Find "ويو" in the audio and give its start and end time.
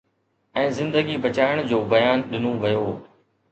2.67-2.91